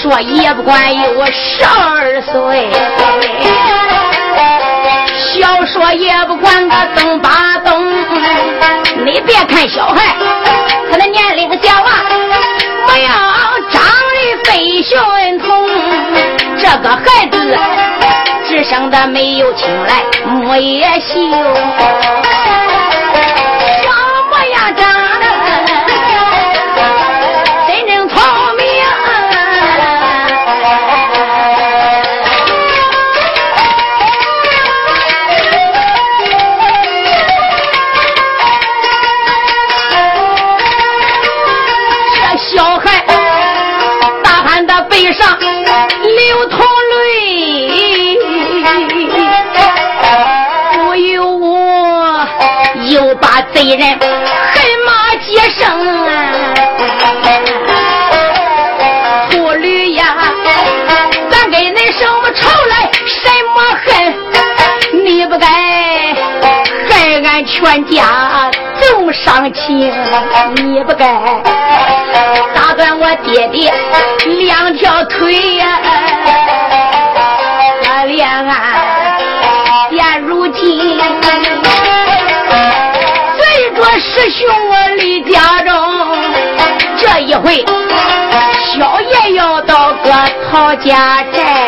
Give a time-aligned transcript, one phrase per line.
[0.00, 2.70] 说也不管有十二岁。
[5.18, 7.86] 小说也不管个东八东，
[9.04, 10.16] 你别看小孩，
[10.90, 12.02] 他的年龄小啊，
[12.86, 13.12] 模样
[13.70, 15.68] 长得非寻同。
[16.56, 17.58] 这个孩子
[18.48, 21.20] 只生的没有青来，木也秀，
[67.70, 68.50] 害俺全家
[68.80, 69.92] 重伤情，
[70.56, 71.06] 你不该
[72.52, 73.72] 打断我爹爹
[74.40, 75.78] 两条腿呀、
[78.06, 78.56] 连俺
[79.88, 80.98] 现如今
[83.38, 85.70] 随着师兄我离家中，
[86.98, 87.64] 这一回
[88.74, 90.10] 小爷要到个
[90.50, 91.59] 陶家寨。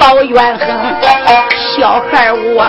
[0.00, 0.66] 抱怨恨。
[1.54, 2.66] 小孩我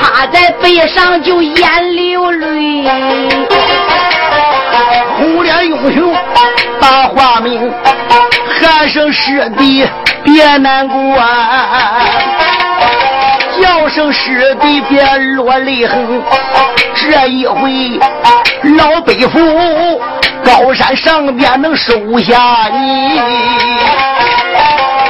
[0.00, 2.82] 趴在背上就眼流泪。
[5.18, 6.14] 红脸英雄
[6.80, 7.72] 把话明，
[8.60, 9.86] 喊声师弟
[10.24, 12.00] 别难过啊，
[13.60, 15.04] 叫声师弟别
[15.34, 16.22] 落泪痕。
[16.94, 18.00] 这一回
[18.76, 19.38] 老北府
[20.42, 23.20] 高山上边能收下你，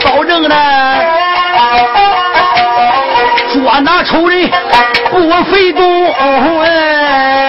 [0.04, 0.54] 保证呢
[3.66, 4.48] 我拿仇人
[5.10, 6.12] 不费功
[6.60, 7.45] 哎。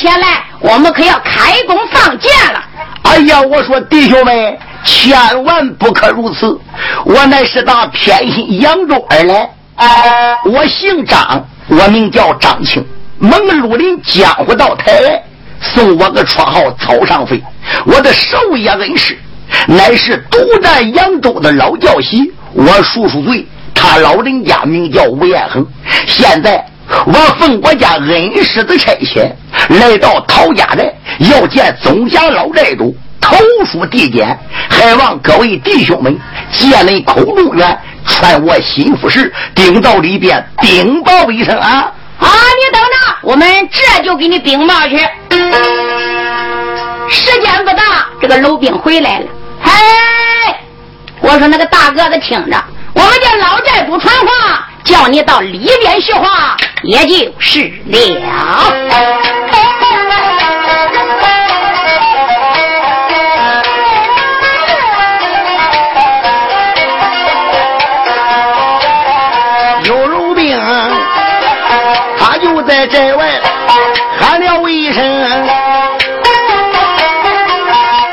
[0.00, 2.64] 前来，我们可要开弓放箭了。
[3.02, 6.58] 哎呀，我说弟兄们，千万不可如此！
[7.04, 9.50] 我乃是打偏心扬州而来，
[10.46, 12.82] 我姓张，我名叫张青，
[13.18, 15.22] 蒙鲁林江湖道台来，
[15.60, 17.42] 送我个绰号草上飞。
[17.84, 19.18] 我的授业恩师，
[19.66, 25.66] 乃是独占扬州的老教习，我叔叔嘴，他老人家名叫吴彦恒。
[26.06, 26.64] 现在
[27.06, 29.30] 我奉我家恩师的差遣，
[29.68, 30.92] 来到陶家寨，
[31.30, 32.94] 要见总家老寨主。
[33.20, 33.36] 投
[33.70, 34.36] 书递简，
[34.68, 36.18] 还望各位弟兄们
[36.50, 41.92] 借那空中院，传我心腹事，顶到里边禀报一声啊！
[42.18, 44.96] 啊，你等着，我们这就给你禀报去。
[47.10, 49.26] 时间不大，这个楼兵回来了。
[49.62, 49.70] 嘿，
[51.20, 52.56] 我说那个大个子听着，
[52.94, 58.20] 我们家老寨主传话，叫你到里边说话，也就是了。
[69.84, 70.58] 有如兵，
[72.18, 73.40] 他就在寨外
[74.18, 75.02] 喊了一声，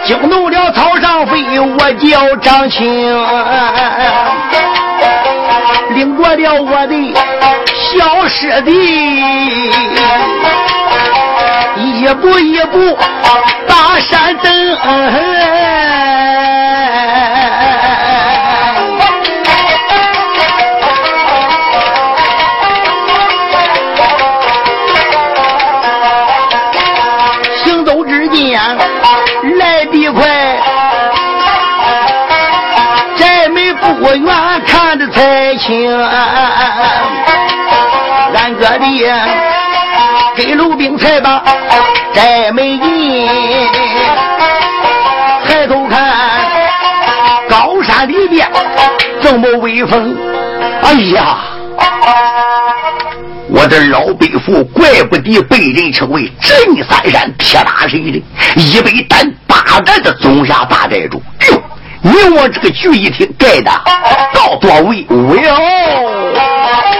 [0.06, 3.14] 惊动了草上飞，我叫张青，
[5.98, 6.94] 领过了我的
[7.74, 8.72] 小师弟，
[11.76, 12.96] 一步一步
[13.68, 14.78] 把山登。
[35.68, 35.94] 才清，
[38.34, 38.86] 俺哥的
[40.34, 41.44] 给鲁兵才把
[42.14, 43.28] 寨没进，
[45.46, 46.00] 抬头看
[47.50, 48.50] 高山里边
[49.22, 50.16] 这么威风，
[50.84, 51.38] 哎呀！
[53.50, 56.58] 我的老北府怪不得被人称为镇
[56.90, 58.24] 三山铁打神的，
[58.56, 61.22] 一百单八战的总下大寨主。
[61.50, 61.62] 哟！
[62.02, 63.72] 你我这个局一听盖的，
[64.34, 66.97] 高多威威哦！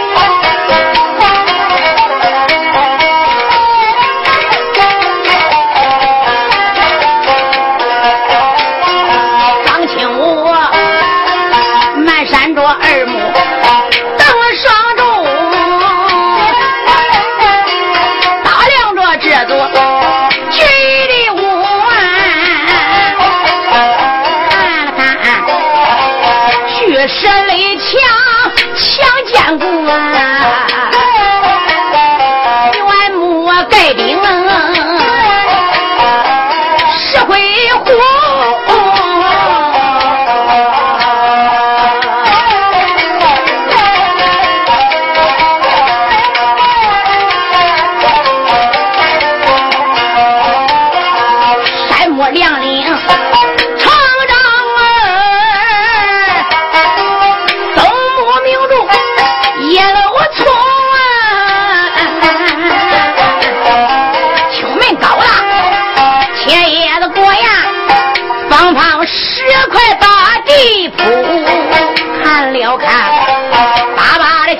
[37.86, 38.87] 哇。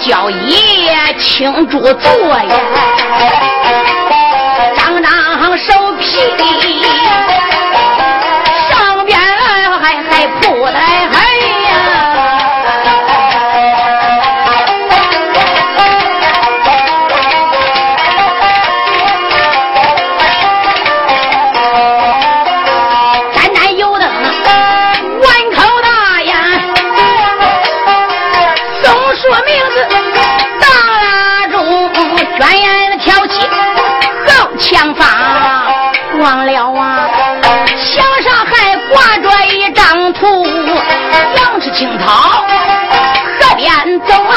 [0.08, 0.56] 小爷，
[1.18, 2.54] 请坐坐呀，
[4.74, 6.16] 张张手皮。
[41.78, 42.06] 青草
[43.38, 43.70] 河边
[44.00, 44.34] 走啊，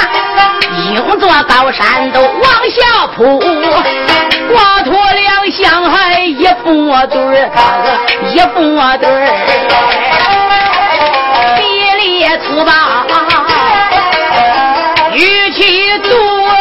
[0.77, 2.29] 一座高山都往
[2.69, 3.39] 下扑，
[4.53, 7.49] 挂脱两相还一副对儿，
[8.29, 8.59] 一副
[8.99, 9.25] 对儿，
[11.57, 11.59] 比
[11.97, 12.71] 例粗暴，
[15.15, 16.60] 语气多。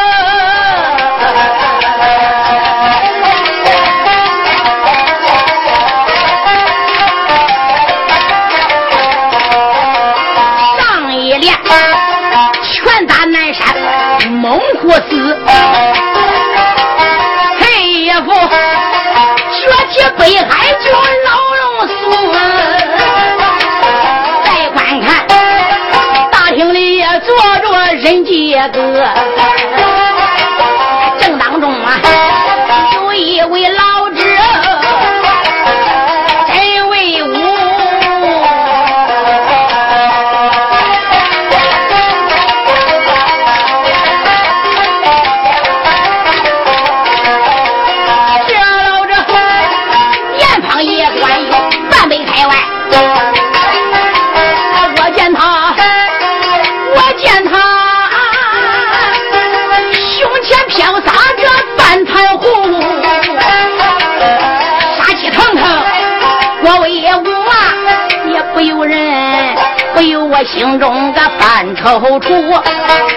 [11.40, 11.56] 连，
[12.62, 13.75] 拳打南山
[14.30, 15.38] 猛虎子，
[17.59, 20.92] 黑衣服说起北海军
[21.25, 21.92] 老龙孙。
[24.44, 25.09] 再观看，
[26.30, 28.78] 大厅里坐着人杰哥。
[70.44, 72.62] 心中个犯踌躇，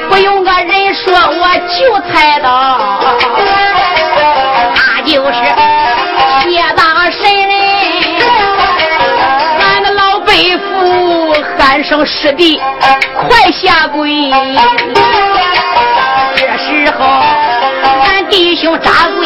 [0.10, 3.00] 不用个人说我就猜到，
[4.76, 5.34] 他就是
[6.44, 7.54] 谢大神嘞，
[9.60, 12.62] 俺的老背父喊声师弟，
[13.28, 14.30] 快下跪。
[16.36, 17.06] 这时候，
[18.04, 19.26] 俺弟兄扎跪，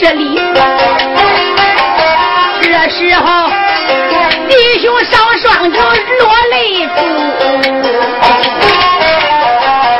[0.00, 0.38] 给你施礼。
[2.62, 3.26] 这时候，
[4.48, 6.92] 弟兄上双就落泪珠。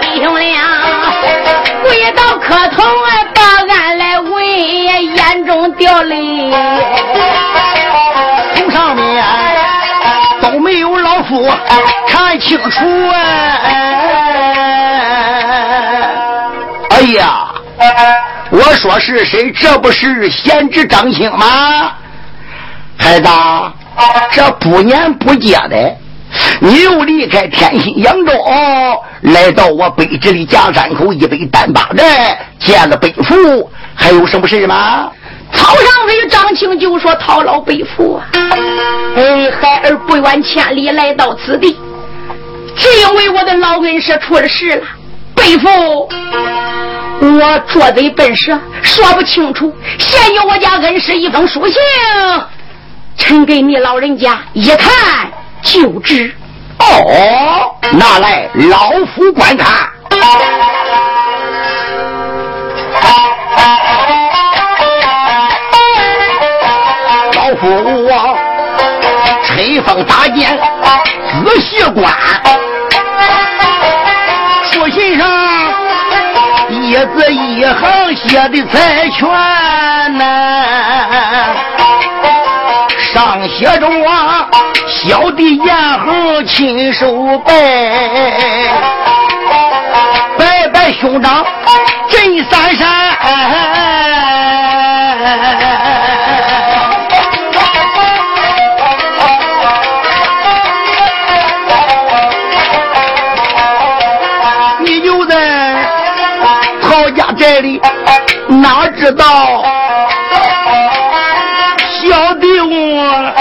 [0.00, 0.52] 弟兄俩
[1.83, 2.83] 跪倒磕头，
[3.35, 3.40] 把
[3.75, 4.47] 俺来问，
[5.17, 6.52] 眼中掉泪。
[8.55, 9.25] 从上面
[10.40, 11.50] 都没有老夫
[12.07, 13.17] 看清楚哎。
[16.90, 17.49] 哎呀，
[18.59, 19.53] 我说是谁？
[19.53, 21.93] 这不是贤侄张青吗？
[22.97, 23.29] 孩子，
[24.33, 25.97] 这不年不节的，
[26.61, 28.33] 你又离开天心扬州，
[29.21, 35.09] 来到我北直的夹山口一北单八寨，见了北父，还有什么事吗？
[35.53, 38.27] 草上飞张青就说：“讨老背父啊，
[39.17, 41.79] 哎，孩儿不远千里来到此地，
[42.77, 44.85] 只因为我的老恩师出了事了。
[45.35, 46.09] 背父，
[47.20, 49.75] 我拙嘴笨舌，说不清楚。
[49.98, 51.75] 现有我家恩师一封书信，
[53.16, 55.30] 呈给你老人家一看
[55.62, 56.34] 就知。
[56.78, 59.88] 哦，拿来老夫观看。
[67.34, 67.66] 老夫
[68.04, 68.38] 我
[69.44, 70.56] 吹风打箭，
[71.44, 72.14] 仔细观。
[76.88, 79.28] 一字一横写的才全
[80.16, 80.25] 呐、
[83.12, 84.49] 上写着我，
[84.87, 87.52] 小弟严恒亲手拜，
[90.38, 91.45] 拜拜兄长
[92.09, 93.67] 镇三山。
[112.00, 113.32] 小弟我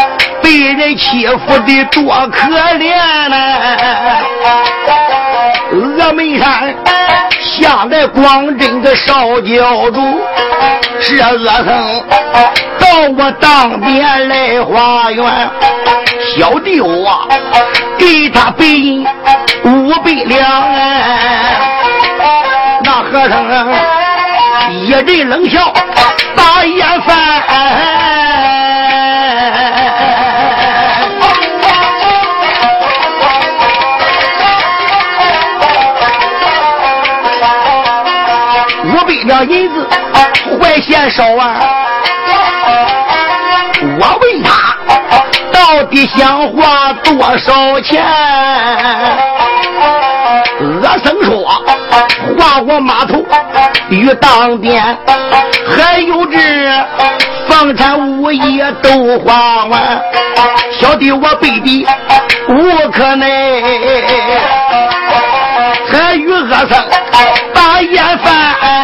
[0.42, 3.36] 被人欺负的多可怜呐、
[5.72, 6.76] 峨眉山
[7.40, 10.20] 下来光真的少教主，
[11.02, 12.04] 这恶僧
[12.80, 15.50] 到我当边来花园，
[16.36, 17.28] 小弟我
[17.98, 19.06] 给他白银
[19.64, 20.78] 五百两啊，
[22.84, 23.46] 那和尚
[24.86, 25.74] 一阵冷笑，
[26.36, 27.18] 大眼翻。
[38.86, 39.88] 五百两银子
[40.60, 41.56] 怀县烧啊！
[44.00, 44.78] 我问他
[45.52, 48.06] 到底想花多少钱？
[50.60, 51.52] 恶僧说
[52.38, 53.24] 花我码头
[53.90, 54.84] 与当店，
[55.70, 56.38] 还有这
[57.48, 60.02] 房产物业都花完。
[60.80, 61.88] 小弟我背的
[62.50, 63.28] 无可奈，
[65.92, 66.70] 参与恶僧
[67.54, 68.77] 把眼饭。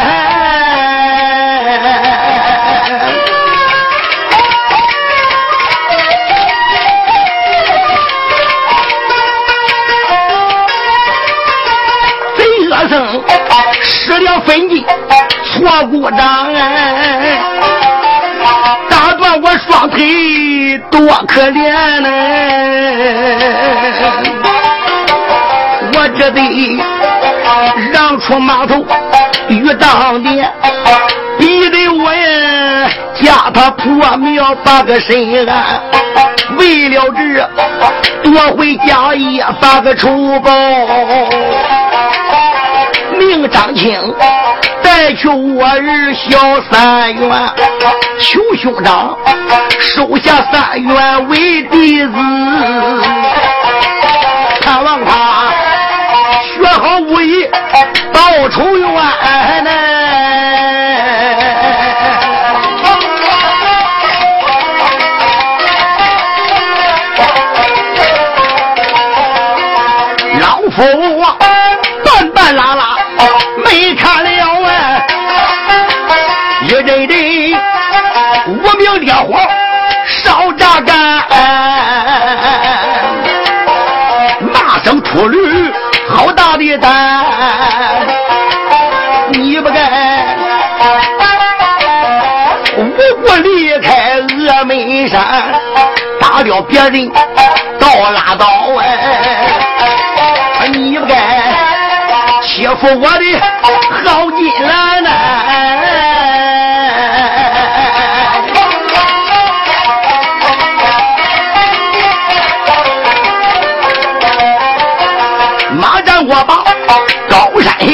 [15.64, 17.40] 我鼓掌哎，
[18.90, 22.08] 打断我双腿，多可怜呢！
[25.94, 26.40] 我这得
[27.92, 28.84] 让出码头
[29.48, 30.52] 与当年，
[31.38, 32.90] 逼得我呀
[33.22, 35.80] 家他破庙把个身安，
[36.58, 37.48] 为了这
[38.22, 40.50] 夺回家业把个仇报，
[43.36, 44.14] 命张青
[44.82, 47.52] 带去我儿小三元，
[48.20, 49.16] 求兄长
[49.80, 52.12] 收下三元为弟子。
[54.60, 55.52] 盼望他
[56.42, 57.48] 学好武艺，
[58.12, 58.88] 报仇冤
[59.64, 59.70] 呢。
[70.40, 70.82] 老夫
[96.44, 97.10] 打掉别人
[97.80, 98.46] 倒拉倒
[98.78, 100.68] 哎！
[100.72, 101.14] 你不该
[102.42, 103.40] 欺负我的
[104.04, 105.10] 好金兰呐！
[116.26, 116.54] 我把
[117.28, 117.92] 高山下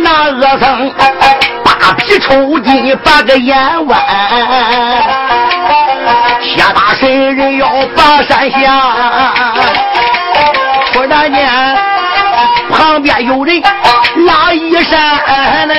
[0.00, 0.92] 那恶僧
[1.64, 4.00] 扒皮抽筋，把个眼弯，
[6.56, 9.54] 下大神人要把山下。
[10.92, 11.48] 突然间，
[12.70, 13.62] 旁边有人
[14.26, 15.74] 拉衣衫呢。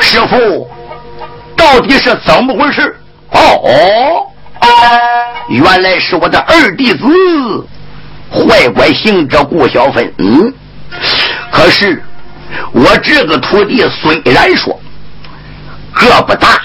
[0.00, 0.68] 师傅，
[1.56, 2.96] 到底是怎么回事？
[3.32, 4.24] 哦。
[5.48, 7.06] 原来是我的二弟子
[8.30, 10.12] 坏官行者顾小芬。
[10.18, 10.52] 嗯，
[11.50, 12.02] 可是
[12.72, 14.78] 我这个徒弟虽然说
[15.94, 16.60] 个不大，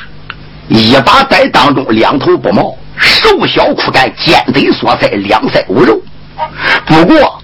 [0.67, 6.01] 一把在当中两头不毛，瘦小枯干，尖嘴缩腮，两腮无肉。
[6.85, 7.41] 不过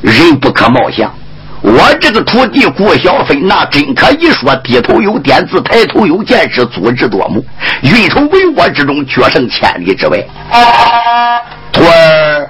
[0.00, 1.12] 人不可貌相。
[1.60, 7.42] 我这个徒弟顾小飞，那真可以说低头有点子，抬头有见识，足智多谋，
[7.82, 10.16] 运筹帷幄之中，决胜千里之外。
[11.72, 12.48] 徒儿，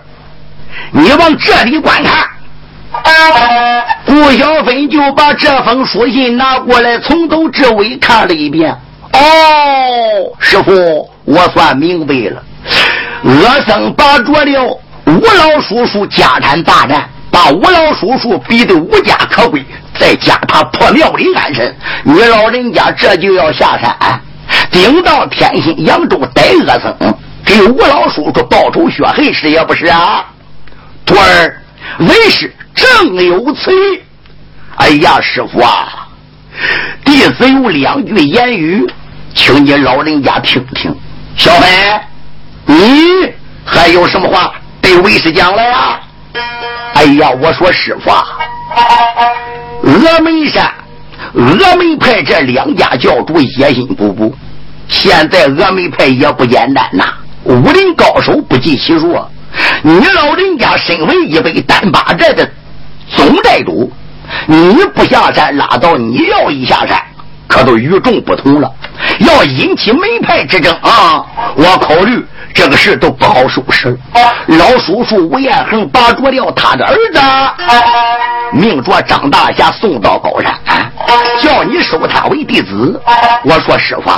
[0.93, 2.29] 你往这里观看。
[4.05, 8.77] 顾小飞就把这封书信拿过来，从头至尾看了一遍。
[9.19, 12.43] 哦，师傅，我算明白了。
[13.25, 17.09] 恶僧把着了吴老叔叔家产大战。
[17.31, 19.63] 把吴老叔叔逼得无家可归，
[20.01, 24.21] 再加他破庙里安身，你老人家这就要下山，
[24.73, 30.25] 顶到天心扬州逮恶僧，给吴老叔叔报仇雪恨是也不是啊？
[31.05, 31.63] 徒儿，
[31.99, 34.01] 为师正有此意。
[34.77, 36.09] 哎呀，师傅啊，
[37.05, 38.87] 弟子有两句言语，
[39.39, 40.93] 请你老人家听听。
[41.37, 41.69] 小飞，
[42.67, 43.33] 你
[43.65, 46.01] 还有什么话对为师讲来呀？
[46.95, 48.27] 哎呀，我说师傅，啊，
[49.85, 50.69] 峨眉山、
[51.33, 54.33] 峨眉派这两家教主野心勃勃，
[54.89, 57.05] 现在峨眉派也不简单呐，
[57.45, 59.17] 武林高手不计其数。
[59.83, 62.51] 你老人家身为一位单八寨的
[63.15, 63.91] 总寨主，
[64.47, 67.01] 你不下山拉倒，你要一下山，
[67.49, 68.71] 可都与众不同了。
[69.21, 71.25] 要引起门派之争啊，
[71.57, 72.25] 我考虑。
[72.55, 73.97] 这个事都不好收拾。
[74.47, 77.21] 老叔叔吴彦恒把着了他的儿子，
[78.53, 80.59] 命着张大侠送到高山，
[81.41, 83.01] 叫你收他为弟子。
[83.45, 84.11] 我说师傅，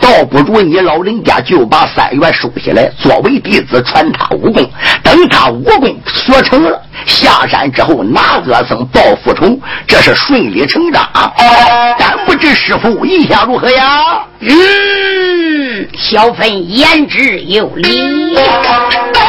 [0.00, 4.70] 倒不如你老人家就把三元收下来，作为弟子传他武功。
[5.02, 11.08] 等他武功学成了，下山之后拿恶僧报复仇，这是顺理成章。
[11.96, 14.22] 但不知师傅意下如何呀？
[14.40, 18.36] 嗯，小芬言之有理。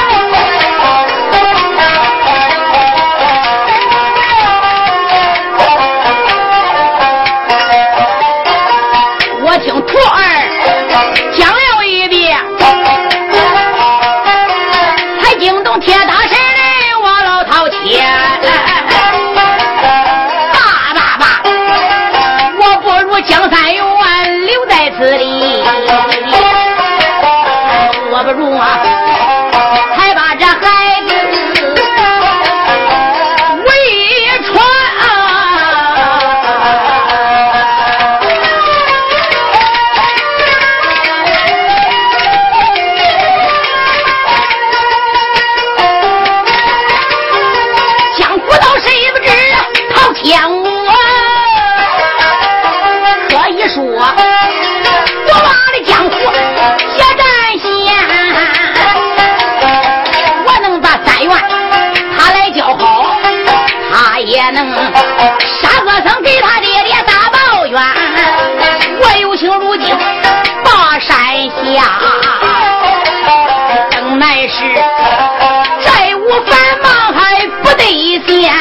[77.89, 78.53] 还不得闲，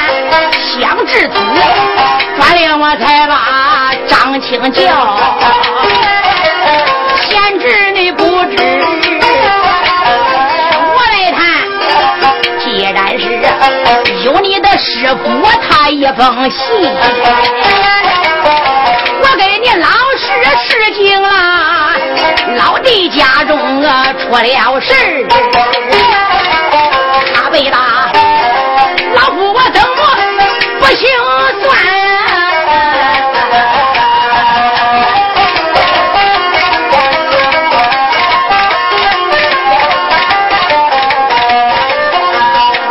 [0.80, 1.34] 想至此，
[2.38, 4.80] 转令我才把张青叫，
[7.20, 8.56] 贤侄你不知。
[10.94, 11.38] 我来谈。
[12.58, 13.22] 既然是
[14.24, 16.64] 有你的师傅他一封信，
[19.20, 20.26] 我给你老实
[20.64, 21.92] 实情啦，
[22.56, 24.94] 老弟家中啊出了事
[27.34, 27.97] 他被打，
[30.98, 31.06] 清
[31.62, 31.70] 算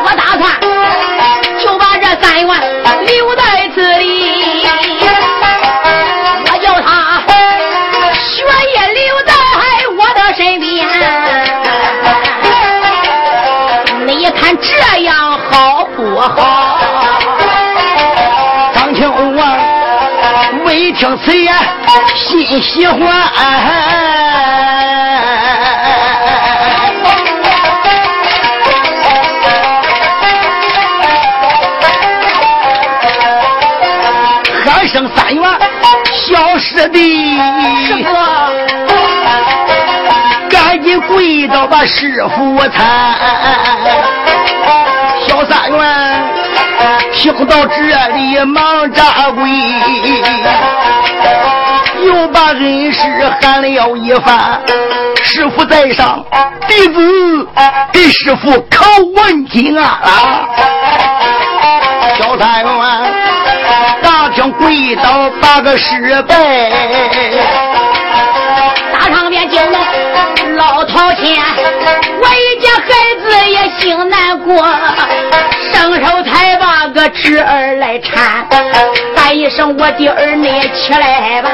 [0.06, 0.42] 我打算
[1.60, 2.62] 就把这三万
[3.06, 4.66] 留在这里
[6.46, 7.22] 我叫他
[8.14, 9.34] 血液留在
[9.98, 10.88] 我的身边
[14.08, 16.67] 你看这样好不好
[20.98, 21.54] 听此言，
[22.16, 23.00] 心喜欢，
[34.66, 35.44] 喊声三元，
[36.12, 37.38] 小师弟，
[40.50, 42.84] 赶紧跪倒把师傅参。
[45.28, 46.37] 小三元
[47.18, 47.76] 听到这
[48.16, 49.50] 里忙扎跪，
[52.06, 53.02] 又把恩师
[53.42, 54.62] 喊了一番。
[55.24, 56.24] 师傅在上，
[56.68, 57.48] 弟子
[57.92, 60.00] 给师傅叩问金啊！
[62.20, 63.14] 小三元
[64.04, 66.70] 大厅跪倒八个失败，
[68.94, 69.80] 大场面惊动
[70.56, 71.36] 老头前，
[72.22, 72.86] 我一见孩
[73.24, 74.64] 子也心难过。
[77.10, 78.46] 侄儿来搀，
[79.16, 81.50] 喊一声我的儿你起来吧。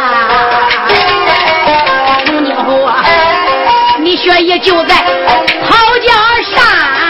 [2.25, 3.03] 从今后啊，
[3.99, 6.13] 你学艺就在袍江
[6.43, 7.02] 山。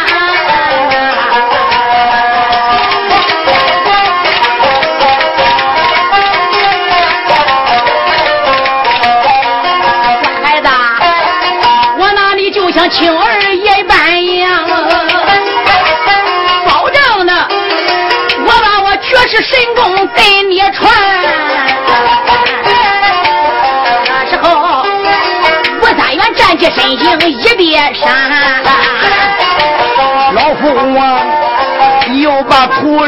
[19.43, 20.89] 神功给你传，
[24.05, 24.85] 那时候
[25.81, 28.63] 吴三元站起身形一别山，
[30.33, 31.21] 老夫啊
[32.21, 33.05] 又把徒儿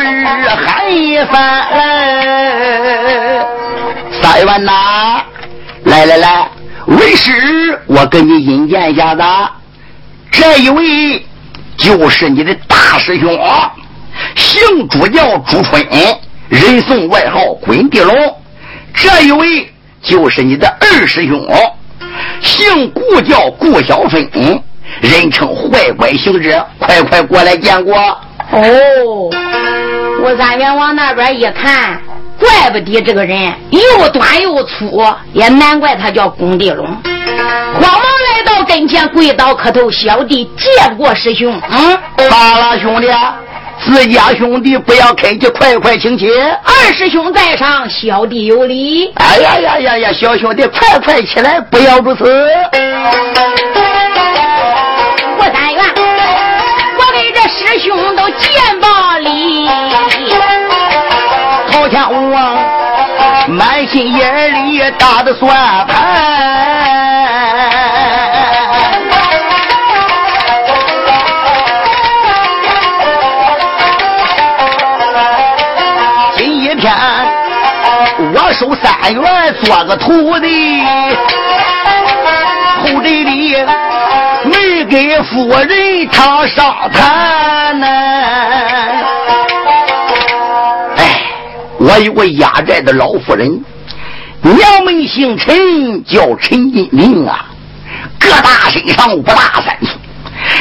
[0.66, 1.68] 喊一番，
[4.22, 5.24] 三元呐，
[5.86, 6.50] 来来来，
[6.88, 9.24] 为师我给你引荐一下子，
[10.32, 11.26] 这一位
[11.78, 13.40] 就是你的大师兄。
[14.36, 15.86] 姓朱叫朱春，
[16.56, 18.16] 人送外号滚地龙。
[18.94, 19.70] 这一位
[20.02, 21.46] 就是你的二师兄，
[22.42, 24.26] 姓顾叫顾小春，
[25.02, 26.66] 人称坏乖行者。
[26.80, 27.94] 快快过来见过。
[28.52, 29.30] 哦，
[30.24, 32.00] 我三元往那边一看，
[32.40, 36.86] 怪不得这个人又短又粗，也难怪他叫滚地龙。
[36.86, 42.00] 慌忙来到跟前，跪倒磕头：“小弟见过师兄。”嗯，
[42.32, 43.10] 好了，兄弟。
[43.84, 46.28] 自家兄弟不要客气，快快请起。
[46.64, 49.12] 二师兄在上，小弟有礼。
[49.16, 52.24] 哎呀呀呀呀，小兄弟快快起来，不要如此。
[55.38, 55.84] 我三元，
[56.98, 59.68] 我给这师兄都见报礼。
[61.72, 62.58] 朝天王
[63.50, 66.55] 满心眼里打的算盘。
[79.06, 80.82] 收三元做个徒弟，
[82.82, 83.56] 后这里
[84.46, 87.88] 没给夫人他上谈呢。
[90.98, 91.22] 哎，
[91.78, 93.64] 我有个压寨的老夫人，
[94.42, 97.46] 娘们姓陈，叫陈金玲啊，
[98.20, 100.00] 个大身上五大三粗，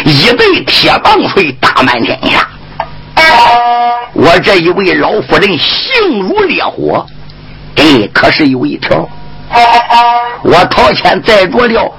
[0.05, 2.47] 一对铁棒槌打满天下。
[4.13, 7.07] 我这一位老夫人性如烈火。
[7.77, 9.09] 哎，可是有一条，
[10.43, 11.93] 我陶谦在着了，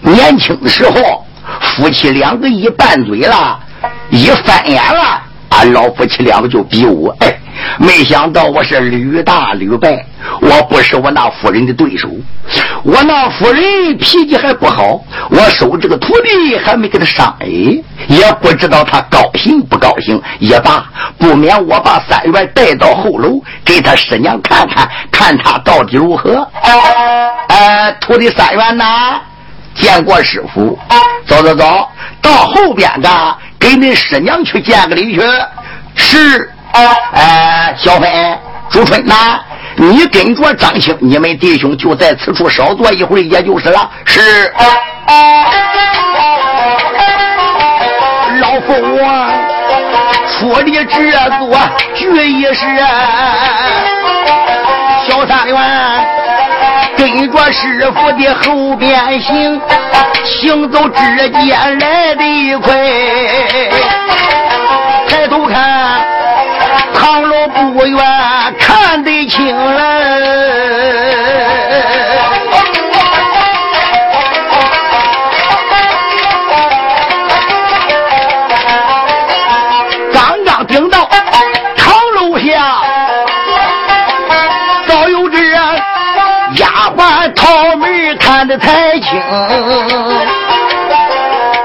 [0.00, 1.24] 年轻的时候，
[1.60, 3.58] 夫妻两个一拌嘴了，
[4.10, 7.08] 一翻眼了，俺老夫妻两个就比武。
[7.20, 7.37] 哎，
[7.78, 10.04] 没想到我是屡打屡败，
[10.40, 12.08] 我不是我那夫人的对手。
[12.82, 17.46] 我那夫人脾气还不好，我收这个徒弟还没给他上哎，
[18.06, 20.20] 也不知道他高兴不高兴。
[20.38, 20.84] 也罢，
[21.18, 26.46] 不免我把三元带到后楼，给他师娘看看，看他到底如何。
[27.48, 29.20] 呃，徒弟三元呐，
[29.74, 30.78] 见过师傅，
[31.26, 31.88] 走走走
[32.22, 35.22] 到后边的，给你师娘去见个礼去。
[35.94, 36.50] 是，
[37.12, 38.08] 哎，小飞、
[38.70, 39.40] 朱春呐。
[39.80, 43.88] 你跟着张青，你们弟兄就在此处稍坐一会儿，也就是了。
[44.04, 44.52] 是，
[48.40, 49.30] 老夫我
[50.26, 51.56] 出的这座
[51.94, 52.66] 聚义室，
[55.06, 55.56] 小三元
[56.96, 59.60] 跟着师傅的后边行，
[60.24, 62.74] 行走之间来得快，
[65.08, 66.07] 抬头看。
[67.78, 67.96] 不愿，
[68.58, 69.80] 看得清了。
[80.12, 81.08] 刚刚顶到
[81.76, 82.80] 唐楼下，
[84.88, 89.22] 早有这丫鬟桃门看得太清。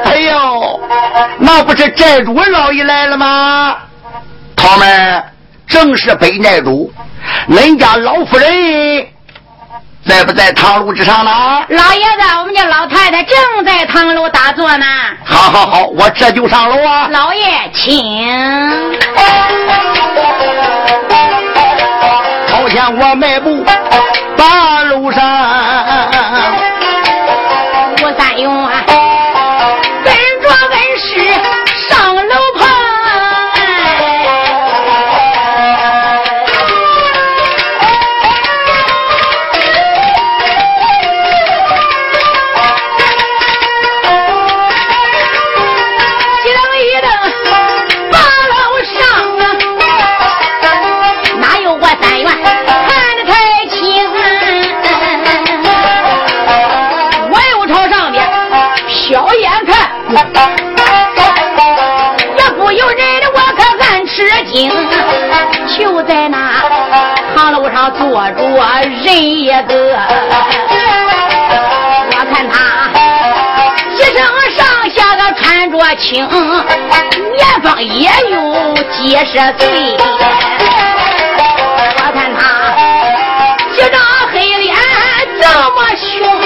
[0.06, 0.80] 哎呦，
[1.40, 3.78] 那不是寨主老爷来了吗？
[4.56, 5.23] 桃门。
[5.74, 6.94] 正是北寨主，
[7.50, 9.08] 恁家老夫人
[10.08, 11.32] 在不在堂楼之上呢？
[11.70, 14.86] 老爷子，我们家老太太正在堂楼打坐呢。
[15.26, 17.08] 好好好，我这就上楼啊。
[17.10, 17.98] 老爷，请。
[22.48, 23.66] 朝前我迈步
[24.38, 24.83] 大
[69.54, 69.76] 人一个，
[72.10, 72.56] 我看他
[73.92, 74.18] 一身
[74.56, 76.28] 上下个穿着轻，
[77.32, 78.36] 年方也有
[78.92, 79.62] 几十岁。
[81.98, 82.42] 我看他
[83.76, 83.96] 一张
[84.32, 84.76] 黑脸
[85.40, 86.43] 这么凶。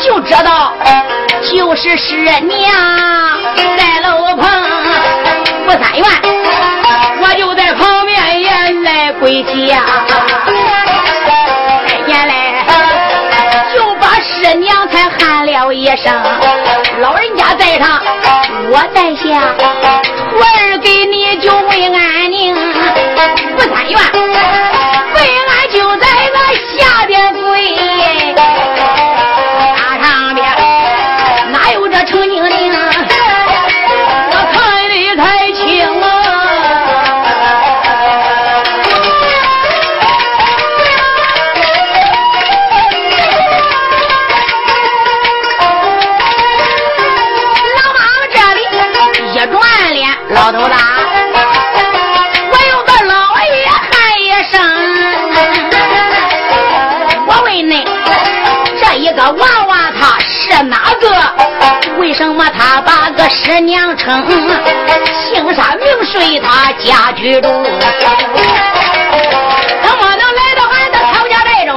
[0.00, 0.72] 就知道，
[1.52, 2.72] 就是师娘
[3.76, 4.48] 在楼棚
[5.66, 6.04] 不三元，
[7.20, 8.50] 我就在旁边也
[8.82, 9.82] 来跪下。
[12.06, 12.64] 原来
[13.74, 16.12] 就把师娘才喊了一声，
[17.00, 18.02] 老人家在上，
[18.70, 19.54] 我在下，
[20.30, 22.54] 徒儿给你就问安宁，
[23.56, 24.79] 不三元。
[62.12, 62.44] 什么？
[62.50, 64.26] 他把个师娘称，
[65.28, 66.40] 姓啥名谁？
[66.40, 67.48] 他家居住。
[69.82, 71.70] 怎么能来到俺的曹家寨中？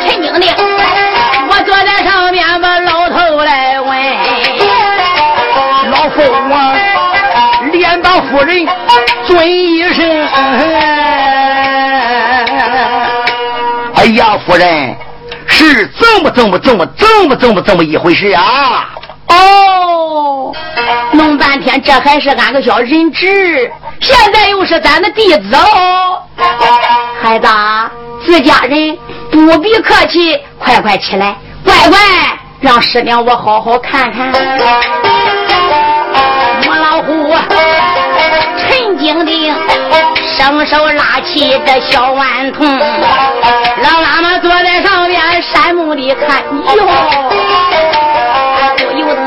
[0.00, 0.46] 陈经理，
[1.48, 3.88] 我坐在上面把老头来问。
[5.90, 6.52] 老夫我
[7.72, 8.66] 连把夫人
[9.26, 10.26] 尊一声。
[13.94, 14.96] 哎呀，夫人，
[15.46, 18.90] 是这么这么这么这么这么这么一回事啊！
[19.28, 20.52] 哦，
[21.12, 26.22] 弄半天这还是俺个小人质，现在又是咱的弟子哦。
[27.20, 27.48] 孩子，
[28.24, 28.96] 自家人
[29.30, 31.98] 不必客气，快快起来，乖乖，
[32.60, 34.30] 让师娘我好好看看。
[36.62, 37.34] 母老虎，
[38.58, 39.54] 陈晶晶，
[40.36, 46.44] 伸手拉起这小顽童，老喇嘛坐在上边山目的看，
[46.76, 46.86] 哟，
[48.76, 49.20] 不由得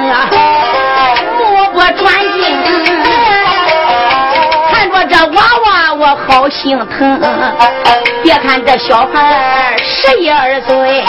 [1.35, 1.39] 目
[1.73, 2.39] 不转睛，
[4.71, 7.19] 看着这娃娃我好心疼。
[8.21, 11.03] 别看这小孩十一二岁。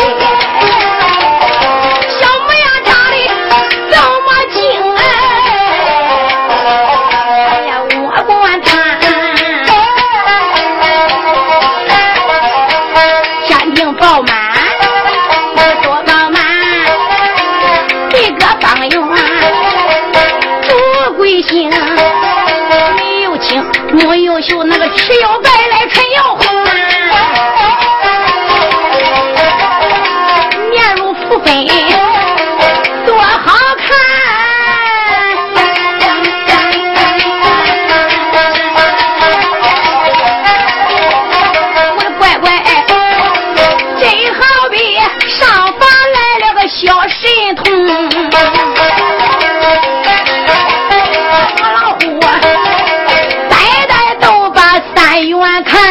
[55.80, 55.88] 看，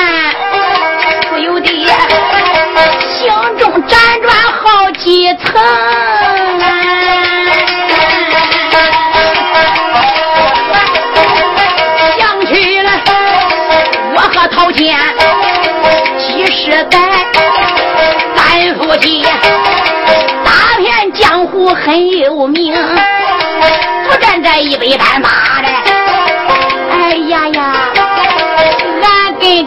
[1.29, 1.67] 不由得
[3.09, 5.61] 心中辗转好几层。
[12.17, 12.91] 想起了
[14.13, 14.95] 我和陶谦
[16.19, 16.99] 几十载
[18.35, 19.23] 三夫妻，
[20.43, 22.75] 打遍江湖很有名，
[24.07, 25.88] 不站在一杯单马的。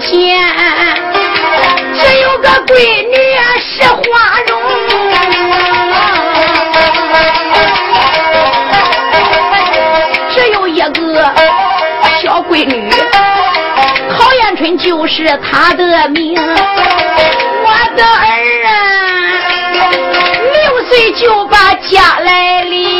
[0.02, 0.10] 前
[1.94, 2.72] 只有个闺
[3.08, 3.16] 女
[3.60, 4.00] 是花
[4.48, 4.50] 容，
[10.34, 11.32] 只有一个
[12.20, 12.90] 小闺女，
[14.10, 16.34] 陶艳春就是她的名。
[16.34, 18.70] 我的儿啊，
[20.52, 21.56] 六岁就把。
[21.90, 22.91] 家来哩，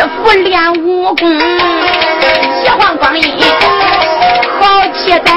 [0.00, 1.28] 他师傅练武功，
[2.64, 3.22] 一晃光阴
[4.58, 5.30] 好期待，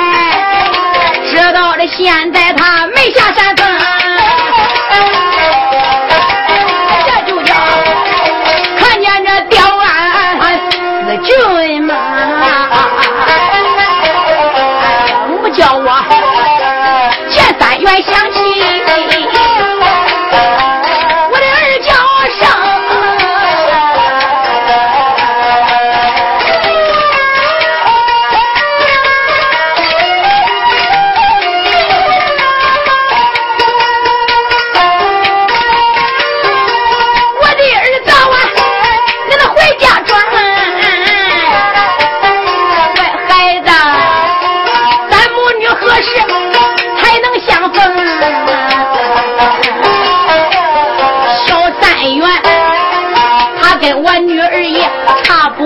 [1.29, 3.53] 知道了现在他没下山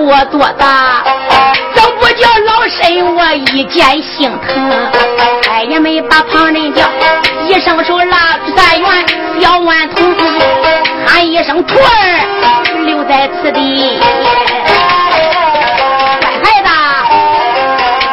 [0.09, 1.03] 我多大
[1.75, 4.47] 都不叫老身，我一见心疼。
[5.51, 6.81] 哎呀，没把旁人叫，
[7.45, 8.87] 一伸手拉住三元
[9.41, 10.15] 小顽童，
[11.05, 13.99] 喊一声徒儿留在此地。
[16.41, 16.69] 乖孩子，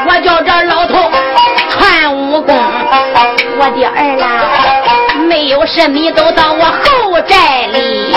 [0.09, 1.13] 我叫这老头
[1.71, 2.57] 传武功，
[3.57, 4.27] 我的儿啦，
[5.29, 8.13] 没有事你都到我后寨里。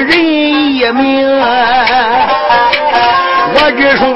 [0.00, 1.40] 人一命，
[3.54, 4.14] 我只说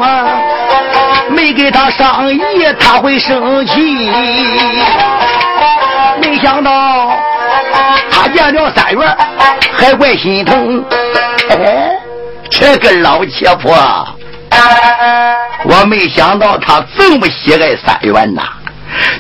[1.31, 2.41] 没给他上衣，
[2.79, 4.11] 他会生气。
[6.21, 7.13] 没想到
[8.11, 9.17] 他见了三元，
[9.73, 10.85] 还怪心疼。
[11.51, 11.91] 哎，
[12.51, 13.77] 这个老切婆，
[15.65, 18.43] 我没想到他这么喜爱三元呐。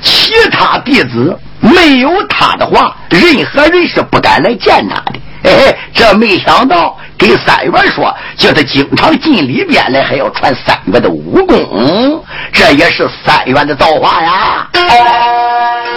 [0.02, 5.20] 其他弟子没有他的话，任何人是不敢来见他的。
[5.48, 12.22] 哎，这没想到给三元说，叫他经常进里边来，还要传三元的武功，
[12.52, 14.68] 这也是三元的造化呀。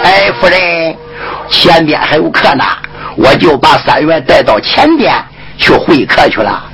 [0.04, 0.96] 哎，夫人，
[1.50, 2.64] 前边还有客呢，
[3.16, 5.14] 我就把三元带到前边
[5.58, 6.64] 去会客去了。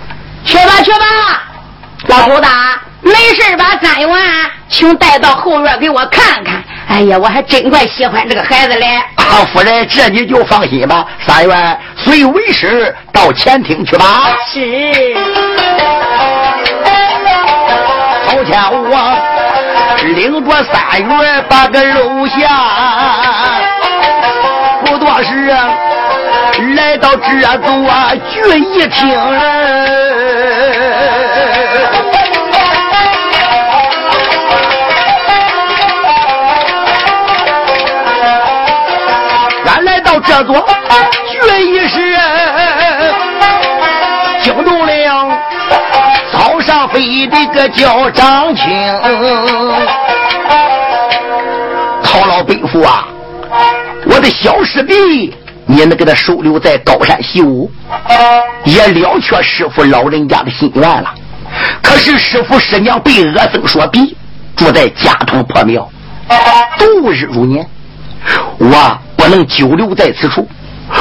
[0.44, 1.42] 去吧，去吧。
[2.06, 2.46] 老头子，
[3.02, 4.08] 没事把三元
[4.68, 6.62] 请带到后院给我看看。
[6.88, 8.86] 哎呀，我还真怪喜欢这个孩子嘞。
[9.16, 11.06] 啊，夫人，这你就放心吧。
[11.26, 14.36] 三元随为师到前厅去吧。
[14.46, 15.14] 是。
[18.26, 19.16] 朝前我
[20.14, 22.48] 领着三元把个楼下，
[24.84, 25.54] 不多时
[26.74, 27.70] 来到这座
[28.30, 29.08] 聚义厅
[40.20, 40.66] 这座
[41.30, 42.18] 绝义室，
[44.42, 45.38] 惊动了
[46.32, 48.64] 早上飞的个叫张青，
[52.02, 53.06] 陶老伯父啊，
[54.06, 55.34] 我的小师弟，
[55.66, 57.70] 你能给他收留在高山习武，
[58.64, 61.14] 也了却师傅老人家的心愿了。
[61.82, 64.16] 可是师傅师娘被恶僧所逼，
[64.56, 65.88] 住在家堂破庙，
[66.78, 67.66] 度日如年，
[68.58, 68.98] 我。
[69.18, 70.48] 不能久留在此处，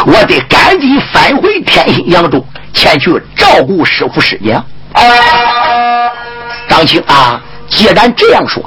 [0.07, 2.43] 我得赶紧返回天心扬州，
[2.73, 4.65] 前去照顾师傅师娘。
[6.67, 7.39] 张青啊，
[7.69, 8.61] 既然这样说，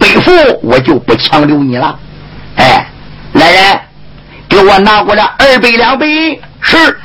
[0.00, 0.32] 北父
[0.64, 1.96] 我就不强留你了。
[2.56, 2.86] 哎，
[3.34, 3.80] 来人，
[4.48, 6.38] 给我拿过来二百两白银。
[6.60, 6.98] 是，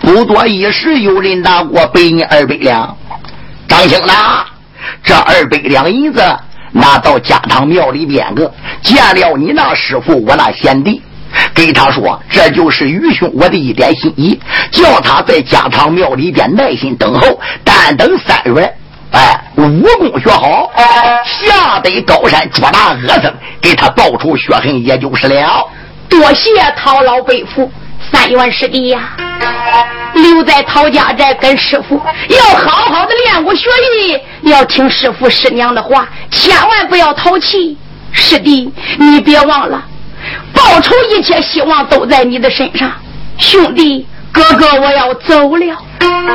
[0.00, 2.94] 不多一时，有人拿过背你二百两。
[3.66, 4.44] 张青呐，
[5.02, 6.22] 这二百两银子。
[6.72, 8.52] 拿到家堂庙里边个
[8.82, 11.02] 见了你那师傅，我那贤弟，
[11.54, 14.38] 给他说这就是愚兄我的一点心意，
[14.70, 18.74] 叫他在家堂庙里边耐心等候，但等三月，
[19.12, 19.62] 哎，武
[19.98, 20.70] 功学好，
[21.24, 25.66] 下得高山捉拿恶僧，给他报仇雪恨，也就是了。
[26.08, 27.70] 多谢陶老伯父。
[28.10, 29.16] 三元师弟呀，
[30.14, 34.18] 留在陶家寨跟师傅要好好的练武学艺，
[34.50, 37.76] 要听师傅师娘的话，千万不要淘气。
[38.10, 39.84] 师弟，你别忘了，
[40.52, 42.90] 报仇一切希望都在你的身上。
[43.36, 45.76] 兄弟，哥哥我要走了。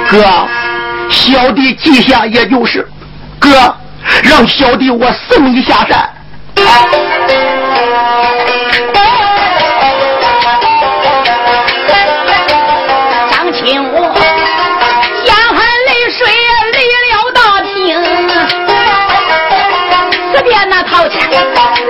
[0.10, 0.48] 哥，
[1.10, 2.88] 小弟记下，也就是。
[3.40, 3.76] 哥，
[4.24, 6.08] 让小弟我送你下山。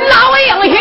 [0.10, 0.78] 老英雄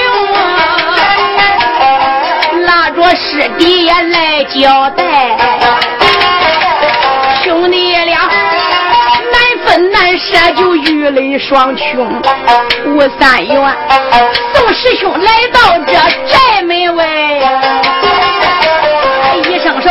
[2.64, 5.00] 拉着师弟也来交代，
[7.42, 8.18] 兄弟俩
[9.32, 9.34] 难
[9.64, 12.22] 分难舍，就玉垒双穷。
[12.86, 13.76] 吴三元
[14.54, 15.92] 送师兄来到这
[16.30, 17.04] 寨门外，
[19.48, 19.88] 一伸手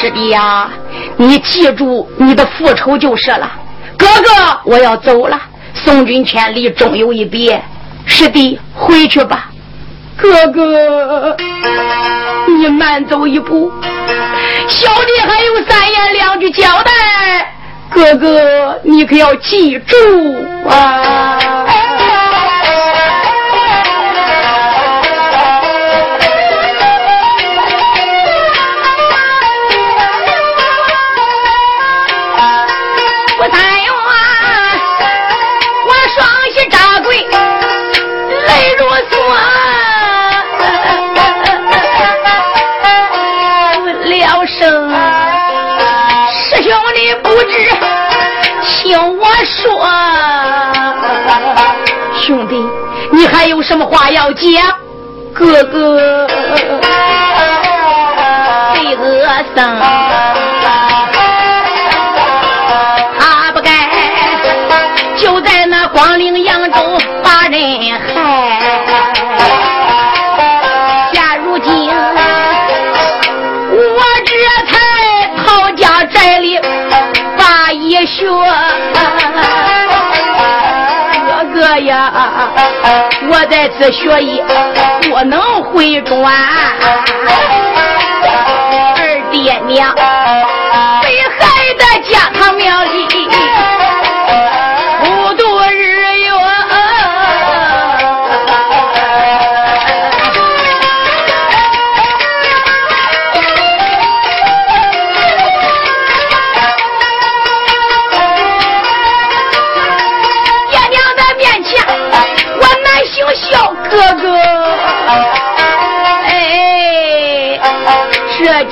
[0.00, 0.70] 师弟呀，
[1.16, 3.50] 你记住你的复仇就是了。
[3.96, 5.36] 哥哥，我要走了，
[5.74, 7.60] 送君千里，终有一别。
[8.06, 9.50] 师弟，回去吧。
[10.16, 11.36] 哥哥，
[12.46, 13.72] 你慢走一步，
[14.68, 17.52] 小弟还有三言两句交代。
[17.90, 19.96] 哥哥，你可要记住
[20.68, 21.66] 啊！
[53.68, 54.46] 什么话要讲？
[55.34, 56.26] 哥哥，
[58.72, 59.78] 对恶僧，
[63.18, 63.70] 他不该
[65.18, 68.27] 就在那光陵扬州把人害。
[83.30, 84.42] 我在此学艺
[85.02, 86.18] 不能回转，
[88.96, 89.00] 二
[89.30, 89.94] 爹娘
[91.02, 91.06] 被
[91.38, 91.38] 害
[91.74, 92.57] 的家堂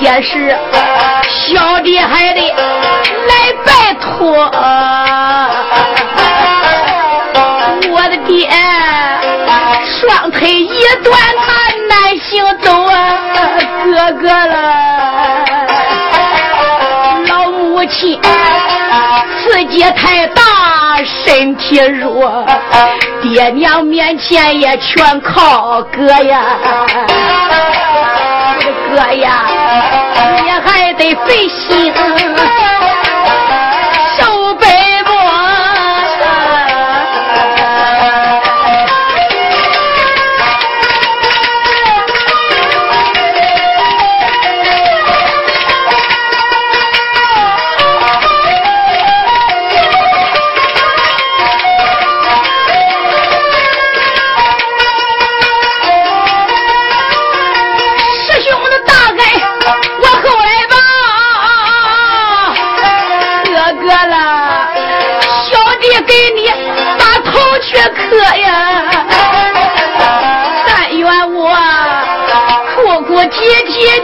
[0.07, 0.57] 也是，
[1.29, 2.41] 小弟还得
[3.27, 4.49] 来拜托。
[7.91, 8.49] 我的爹，
[9.85, 11.13] 双腿一断，
[11.45, 11.51] 他
[11.89, 12.95] 难行走啊，
[13.85, 14.55] 哥哥了。
[17.27, 18.21] 老母亲
[19.43, 22.47] 刺激太大，身体弱，
[23.21, 26.45] 爹娘面前也全靠哥呀。
[28.89, 29.45] 哥呀，
[30.45, 31.93] 你还得费心。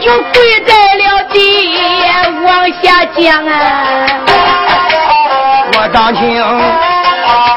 [0.03, 1.79] 就跪在了地，
[2.43, 3.55] 往下讲啊！
[5.71, 6.43] 我当听，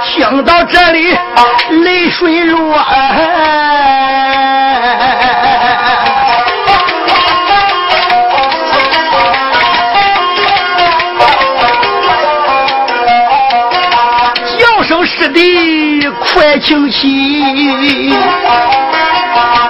[0.04, 1.18] 听到这里
[1.82, 2.78] 泪水落。
[14.56, 18.14] 叫声师弟，快请起！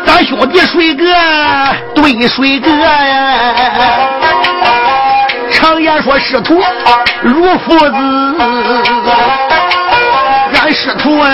[0.04, 1.04] 咱兄弟水哥
[1.94, 3.54] 对水哥呀，
[5.52, 6.62] 常言说师徒
[7.22, 8.36] 如父子，
[10.60, 11.28] 俺师徒啊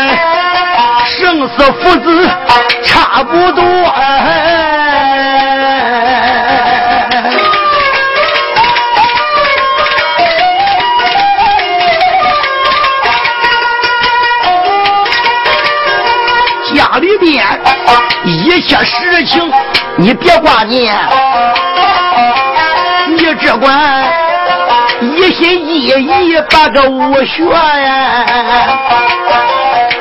[1.07, 2.29] 生死父子
[2.83, 3.63] 差不多。
[18.25, 19.51] 一切事情
[19.97, 20.95] 你别挂念，
[23.09, 24.05] 你只管
[25.01, 28.25] 一心一意把个武学呀，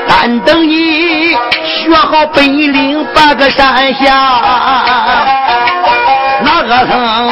[0.08, 4.40] 但等你学好本领把个山下，
[6.42, 7.32] 那个僧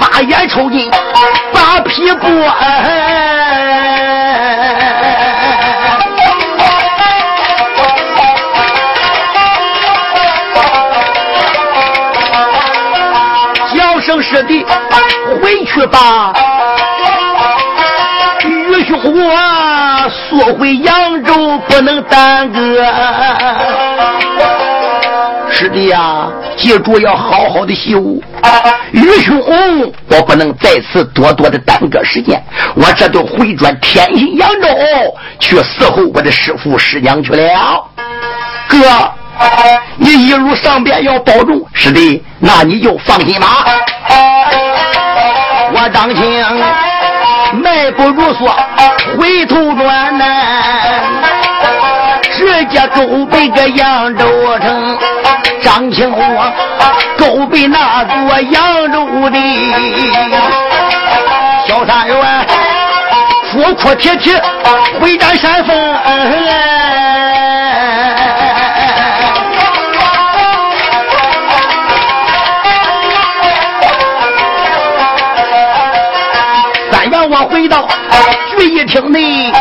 [0.00, 0.90] 挖眼抽筋
[1.52, 2.28] 扒皮剥。
[14.20, 14.64] 师弟，
[15.42, 16.32] 回去吧。
[18.44, 22.58] 愚兄，我速回扬州，不能耽搁。
[25.50, 28.22] 师弟呀，记住要好好的习武。
[28.92, 29.42] 愚兄，
[30.08, 32.42] 我不能在此多多的耽搁时间，
[32.74, 34.68] 我这就回转天津扬州
[35.38, 37.84] 去伺候我的师傅师娘去了。
[38.68, 38.78] 哥。
[39.96, 43.64] 你一路上边要保重，师弟，那你就放心吧。
[45.72, 46.44] 我张青
[47.62, 48.50] 迈步如梭，
[49.18, 50.24] 回头转呐，
[52.32, 54.24] 直接勾背个扬州
[54.60, 54.98] 城。
[55.60, 56.52] 张青我
[57.18, 59.38] 勾背那座扬州的
[61.66, 62.16] 小山原，
[63.52, 64.32] 哭哭啼啼
[65.00, 65.76] 回战山峰。
[78.88, 79.52] 聚义厅内，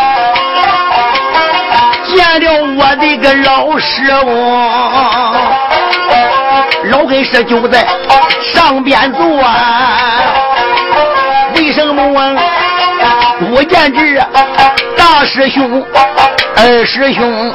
[2.05, 2.45] 见了
[2.77, 4.29] 我的个老师傅，
[6.89, 7.85] 老黑师就在
[8.41, 9.21] 上边坐。
[11.55, 12.35] 为什么啊？
[13.39, 14.17] 不见这
[14.95, 15.85] 大师兄、
[16.55, 17.53] 二师兄？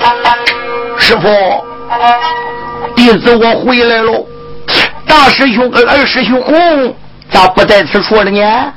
[0.98, 1.64] 师傅，
[2.94, 4.26] 弟子我回来了。
[5.06, 6.94] 大师兄跟二师兄
[7.30, 8.72] 咋不在此处了呢？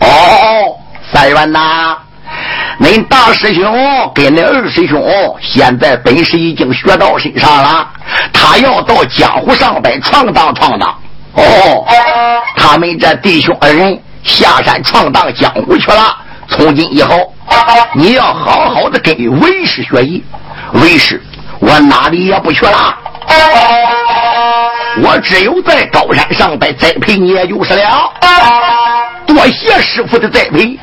[0.00, 0.76] 哦。
[1.12, 1.96] 三元呐，
[2.80, 3.62] 恁大师兄
[4.14, 5.04] 跟恁二师兄
[5.42, 7.86] 现在本事已经学到身上了，
[8.32, 10.88] 他要到江湖上边闯荡闯荡。
[11.34, 11.86] 哦，
[12.56, 16.16] 他们这弟兄二人下山闯荡江湖去了。
[16.48, 17.32] 从今以后，
[17.92, 20.24] 你要好好的跟为师学艺。
[20.72, 21.22] 为师，
[21.58, 22.94] 我哪里也不去了，
[25.02, 28.10] 我只有在高山上边栽培你，也就是了。
[29.26, 30.78] 多谢师傅的栽培，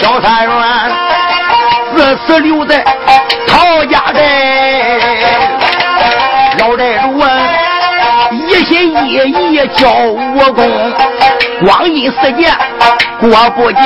[0.00, 0.56] 小三元
[1.94, 2.82] 自此留在
[3.46, 4.20] 陶家寨，
[6.58, 7.28] 老寨主啊，
[8.30, 9.14] 一心一
[9.54, 10.92] 意教武功，
[11.64, 12.56] 光阴似箭
[13.20, 13.84] 过不讲。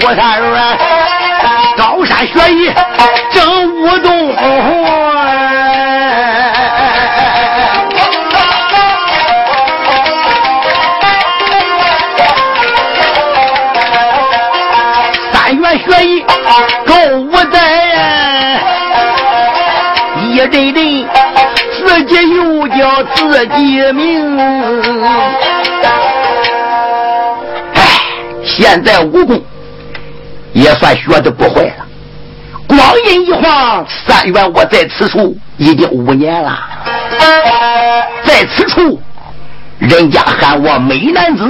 [0.14, 0.44] 三儿
[1.76, 2.72] 高山学艺
[3.30, 5.11] 正武动。
[20.46, 21.06] 一阵阵
[21.72, 24.38] 自己又叫自己名。
[27.74, 27.80] 哎，
[28.44, 29.42] 现在武功
[30.52, 31.86] 也算学的不坏了。
[32.66, 36.58] 光阴一晃，三元我在此处已经五年了，
[38.24, 39.00] 在此处
[39.78, 41.44] 人家喊我美男子，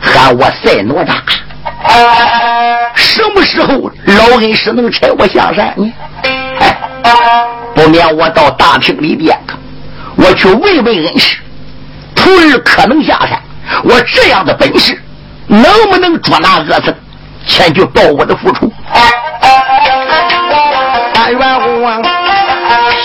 [0.00, 1.14] 喊我赛哪吒。
[2.94, 5.92] 什么时候老恩师能差我下山呢？
[6.60, 6.78] 哎，
[7.82, 9.36] 不免我到大厅里边，
[10.14, 11.36] 我去问问恩师，
[12.14, 13.42] 徒儿可能下山？
[13.82, 14.96] 我这样的本事，
[15.48, 16.94] 能不能捉拿恶僧，
[17.44, 18.70] 前去报我的父仇？
[21.12, 22.00] 三元公啊，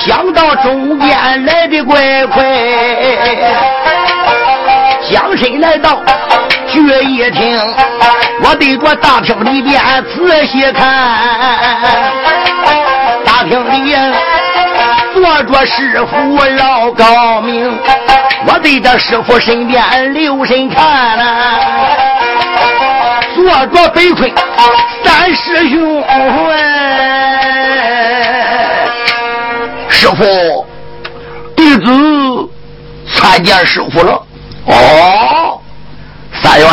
[0.05, 2.45] 想到中间来的怪快，
[5.09, 6.03] 将身来到。
[6.67, 7.59] 决一听，
[8.43, 9.81] 我对着大厅里边
[10.13, 11.17] 仔细看，
[13.25, 13.95] 大厅里
[15.13, 17.77] 坐着师傅老高明，
[18.47, 21.59] 我对着师傅身边留神看呐，
[23.35, 24.31] 坐着北昆
[25.03, 26.03] 三师兄，
[29.89, 30.65] 师傅，
[31.55, 32.49] 弟子
[33.11, 34.21] 参见师傅了，
[34.65, 35.59] 哦。
[36.39, 36.69] 三元，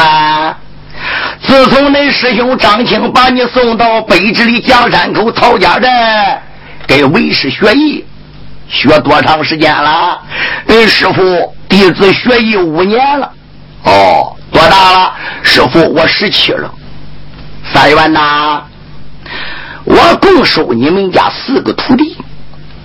[1.41, 6.43] 自从恁师兄张青把你送到北直里江山口曹家寨，
[6.87, 8.05] 给为师学艺，
[8.75, 10.21] 学多长时间了？
[10.67, 13.31] 恁师傅弟子学艺五年了。
[13.85, 15.15] 哦，多大了？
[15.43, 16.69] 师傅，我十七了。
[17.73, 18.63] 三元呐，
[19.85, 22.17] 我共收你们家四个徒弟，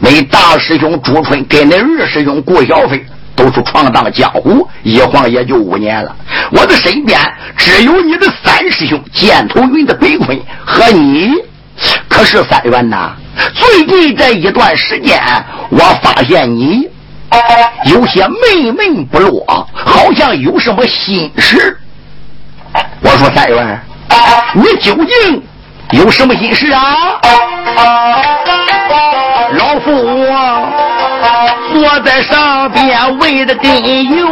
[0.02, 3.04] 恁大师兄朱春跟恁二师兄顾小飞。
[3.36, 6.14] 都是闯荡江湖，一晃也就五年了。
[6.52, 7.18] 我的身边
[7.56, 11.32] 只有你的三师兄箭头云的北坤和你。
[12.20, 13.11] 可是三元呐，
[13.53, 15.17] 最近这一段时间，
[15.70, 16.86] 我发现你
[17.86, 21.78] 有些闷闷不乐，好像有什么心事。
[22.99, 23.80] 我说三元，
[24.53, 25.41] 你究竟
[25.91, 26.93] 有什么心事啊？
[29.53, 30.28] 老夫
[31.72, 33.82] 坐在上边喂的根
[34.17, 34.28] 油。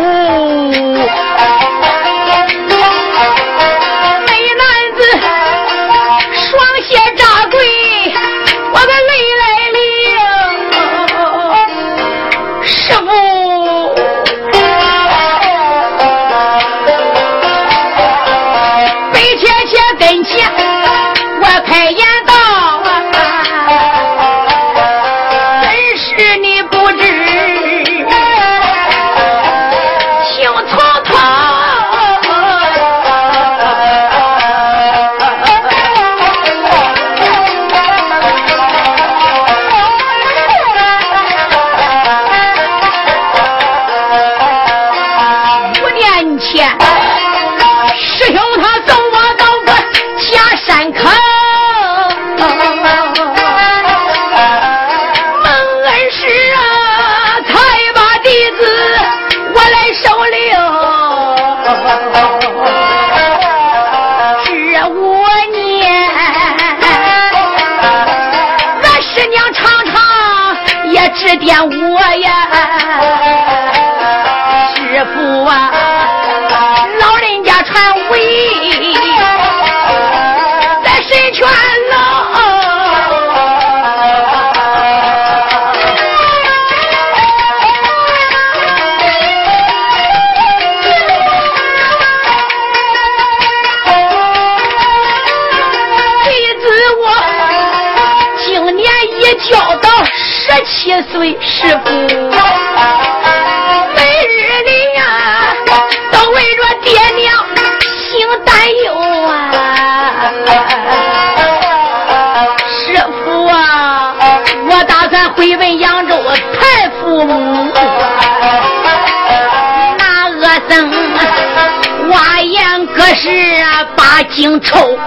[124.18, 124.98] 我惊愁。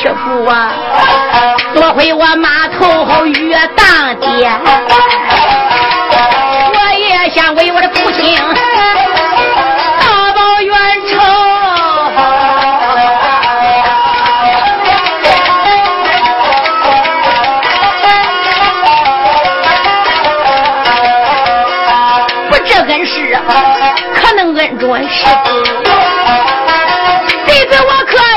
[0.00, 0.70] 师傅啊，
[1.74, 4.48] 多亏我码头越当爹，
[6.72, 8.38] 我也想为我的父亲
[9.98, 10.76] 大报冤
[11.08, 11.18] 仇。
[22.48, 23.36] 不，这恩师
[24.14, 25.26] 可能恩准是。
[27.70, 28.29] 给我磕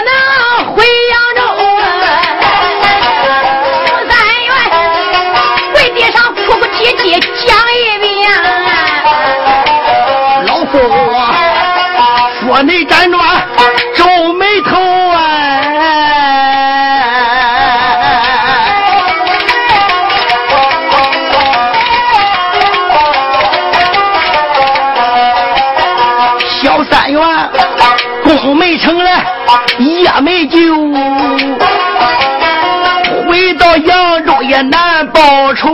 [34.53, 35.67] 也难报仇，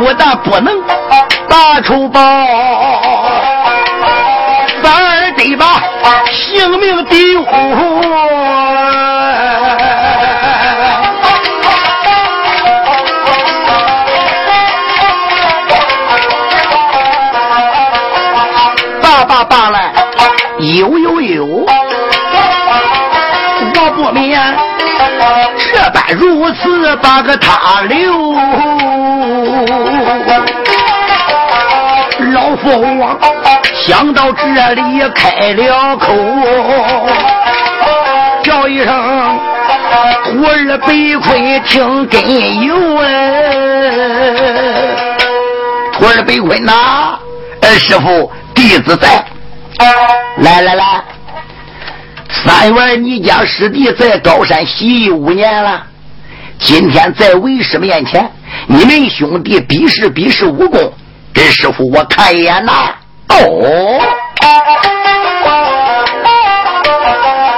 [0.00, 0.82] 不但不能。
[1.48, 2.20] 大仇报，
[4.82, 5.80] 反而得把
[6.32, 7.44] 性命丢。
[19.00, 19.92] 爸爸罢了，
[20.58, 21.46] 有有有，
[23.76, 24.40] 我不免
[25.92, 28.32] 般如此把个他留。
[32.32, 33.18] 老佛王
[33.74, 34.82] 想到这里
[35.14, 36.14] 开了口，
[38.42, 39.40] 叫一声
[40.24, 43.06] 徒儿被困听根由哎，
[45.92, 47.18] 徒儿被困呐，
[47.78, 49.24] 师傅弟子在，
[50.38, 51.02] 来来来，
[52.32, 55.82] 三元你家师弟在高山习艺五年了，
[56.58, 58.28] 今天在为师面前，
[58.66, 60.92] 你们兄弟比试比试武功。
[61.34, 62.72] 给师傅我看一眼呐！
[63.28, 64.00] 哦，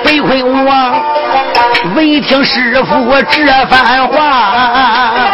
[0.05, 1.03] 北昆王
[1.95, 5.31] 闻听师傅这番话，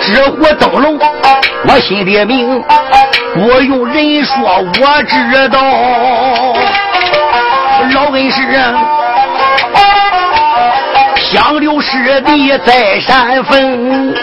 [0.00, 0.98] 纸火灯笼，
[1.68, 2.62] 我心里明，
[3.34, 4.34] 不用人说
[4.80, 5.60] 我知道，
[7.92, 8.74] 老恩师啊
[11.16, 14.14] 相留师弟在山峰。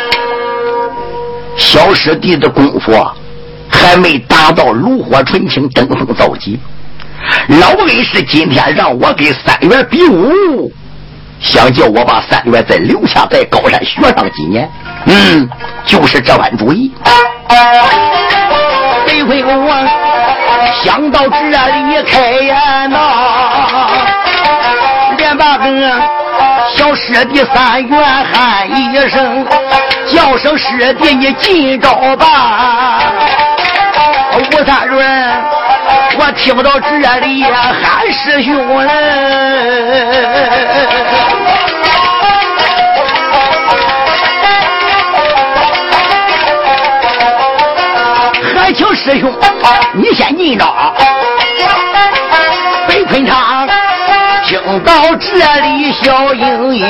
[1.57, 2.91] 小师弟的功夫
[3.69, 6.59] 还没达到炉火纯青、登峰造极。
[7.59, 10.71] 老恩师今天让我给三元比武，
[11.39, 14.69] 想叫我把三元再留下，在高山学上几年。
[15.05, 15.47] 嗯，
[15.85, 16.91] 就是这般主意。
[19.05, 19.85] 北回公王
[20.83, 22.97] 想到这里开眼呐，
[25.17, 25.65] 连把个
[26.75, 29.45] 小师弟三元喊一声。
[30.07, 32.99] 叫声师弟，你进招吧！
[34.33, 35.05] 吴三润，
[36.19, 38.51] 我听到这里喊师兄，
[48.71, 49.29] 还请师兄
[49.93, 50.93] 你先进招。
[52.87, 53.67] 北昆昌
[54.45, 56.85] 听到这里笑盈盈。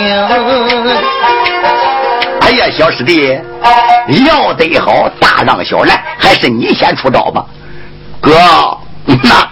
[2.41, 3.35] 哎呀，小师弟，
[4.27, 7.43] 要得好，大让小来，还是你先出招吧。
[8.19, 8.31] 哥，
[9.05, 9.49] 那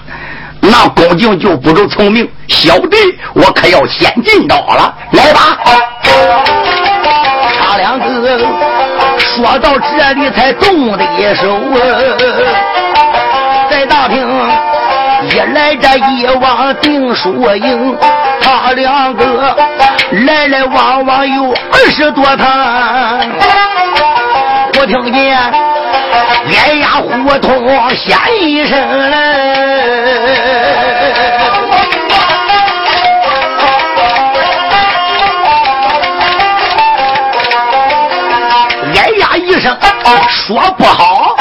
[0.60, 2.98] 那恭敬就不够聪明，小弟
[3.34, 4.94] 我可要先进招了。
[5.14, 5.58] 来吧，
[7.60, 8.06] 他两个
[9.40, 11.80] 说到这里才动的一手啊，
[13.70, 14.28] 在大厅
[15.30, 17.98] 一来这一往定输赢。
[18.42, 19.56] 他两个
[20.26, 22.46] 来来往往有二十多趟，
[24.78, 28.78] 我听见哎呀胡同响一声
[29.12, 29.18] 嘞，
[40.28, 41.36] 说不好。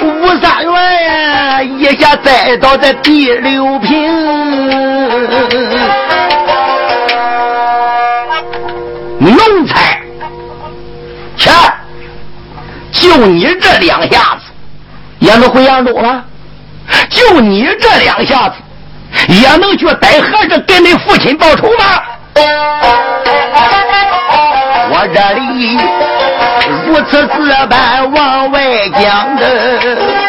[0.00, 4.08] 吴三元一下栽倒在第六平，
[9.18, 10.00] 奴才，
[11.36, 11.50] 去，
[12.92, 14.42] 就你这两下子，
[15.18, 16.24] 也能回扬州了？
[17.10, 18.54] 就你这两下子，
[19.28, 22.02] 也能去逮和尚给你父亲报仇吗？
[24.90, 25.76] 我这里
[26.86, 30.27] 如此这般往外讲的。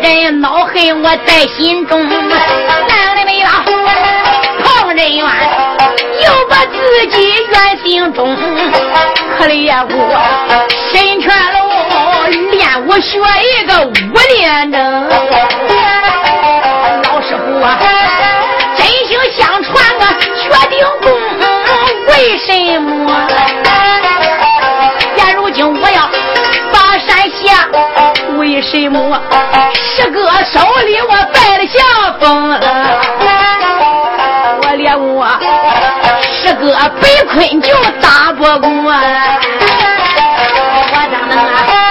[0.00, 2.08] 阵恼恨我在心中。
[2.08, 3.48] 男的没了，
[4.62, 5.24] 旁人怨，
[6.24, 7.16] 又把自己
[7.50, 8.36] 怨心中。
[9.38, 9.92] 可怜我
[10.90, 11.60] 神拳龙
[12.50, 13.92] 练武学一个五
[14.36, 15.08] 连能，
[17.04, 17.78] 老师傅啊，
[18.76, 21.06] 真心相传啊，决定功，
[22.08, 23.67] 为什么？
[28.62, 29.20] 什么？
[29.74, 31.78] 十个手里我败了下
[32.20, 32.58] 风，
[34.62, 35.26] 我连我
[36.32, 38.68] 十个被困就打不过，
[40.90, 41.87] 我咋能啊？